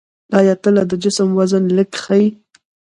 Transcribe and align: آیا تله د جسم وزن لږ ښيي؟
آیا 0.39 0.53
تله 0.63 0.83
د 0.91 0.93
جسم 1.03 1.29
وزن 1.39 1.63
لږ 1.77 1.89
ښيي؟ 2.03 2.25